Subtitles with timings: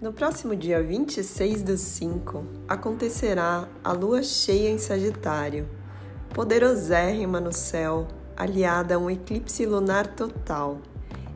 [0.00, 5.68] No próximo dia 26 do 5 acontecerá a lua cheia em Sagitário,
[6.34, 10.78] poderosérrima no céu, aliada a um eclipse lunar total,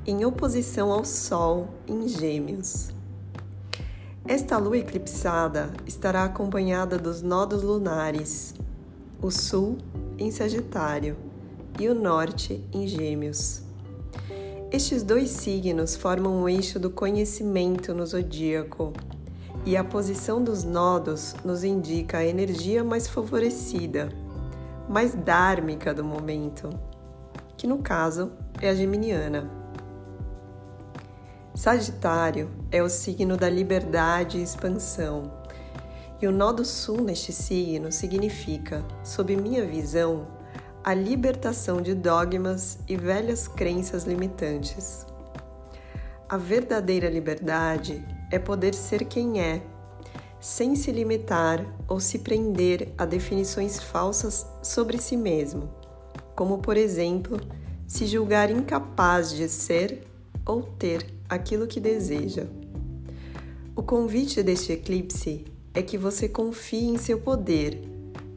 [0.04, 2.88] em oposição ao Sol em Gêmeos.
[4.26, 8.54] Esta lua eclipsada estará acompanhada dos nodos lunares,
[9.22, 9.78] o Sul
[10.18, 11.16] em Sagitário
[11.78, 13.62] e o Norte em Gêmeos.
[14.72, 18.92] Estes dois signos formam o eixo do conhecimento no zodíaco,
[19.64, 24.08] e a posição dos nodos nos indica a energia mais favorecida,
[24.88, 26.68] mais dármica do momento,
[27.56, 29.48] que no caso é a geminiana.
[31.54, 35.30] Sagitário é o signo da liberdade e expansão,
[36.20, 40.26] e o nodo sul neste signo significa, sob minha visão,
[40.86, 45.04] a libertação de dogmas e velhas crenças limitantes.
[46.28, 49.60] A verdadeira liberdade é poder ser quem é,
[50.38, 55.68] sem se limitar ou se prender a definições falsas sobre si mesmo,
[56.36, 57.40] como, por exemplo,
[57.84, 60.06] se julgar incapaz de ser
[60.46, 62.46] ou ter aquilo que deseja.
[63.74, 67.82] O convite deste eclipse é que você confie em seu poder,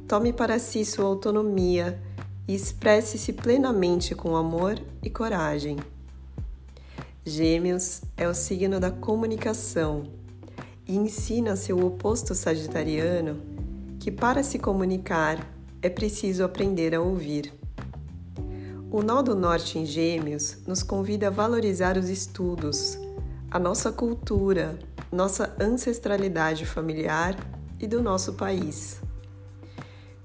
[0.07, 2.08] tome para si sua autonomia
[2.49, 5.77] e expresse-se plenamente com amor e coragem.
[7.23, 10.07] Gêmeos é o signo da comunicação
[10.87, 13.39] e ensina seu oposto sagitariano
[13.99, 15.47] que para se comunicar
[15.79, 17.53] é preciso aprender a ouvir.
[18.89, 22.97] O Nó do Norte em Gêmeos nos convida a valorizar os estudos,
[23.51, 24.79] a nossa cultura,
[25.11, 27.35] nossa ancestralidade familiar
[27.79, 28.99] e do nosso país.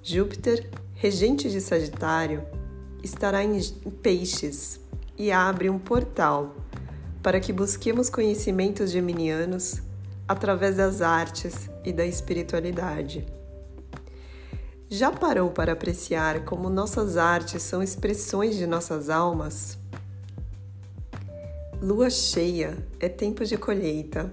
[0.02, 2.44] Júpiter regente de Sagitário,
[3.02, 3.60] estará em
[4.02, 4.80] Peixes
[5.16, 6.54] e abre um portal
[7.22, 9.82] para que busquemos conhecimentos geminianos
[10.26, 13.26] através das artes e da espiritualidade.
[14.88, 19.78] Já parou para apreciar como nossas artes são expressões de nossas almas?
[21.80, 24.32] Lua cheia é tempo de colheita.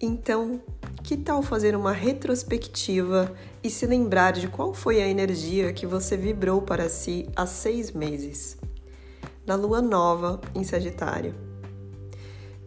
[0.00, 0.60] Então,
[1.04, 3.30] que tal fazer uma retrospectiva
[3.62, 7.92] e se lembrar de qual foi a energia que você vibrou para si há seis
[7.92, 8.56] meses?
[9.46, 11.34] Na lua nova em Sagitário.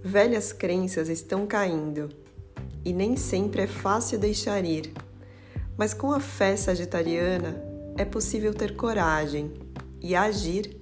[0.04, 2.10] Velhas crenças estão caindo
[2.86, 4.94] e nem sempre é fácil deixar ir,
[5.76, 7.60] mas com a fé sagitariana
[7.98, 9.52] é possível ter coragem
[10.00, 10.80] e agir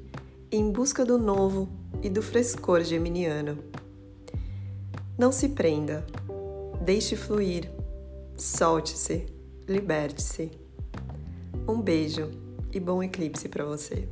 [0.52, 1.70] em busca do novo
[2.04, 3.58] e do frescor geminiano.
[5.18, 6.06] Não se prenda
[6.86, 7.68] Deixe fluir,
[8.38, 9.26] solte-se,
[9.68, 10.52] liberte-se.
[11.68, 12.30] Um beijo
[12.72, 14.08] e bom eclipse para você.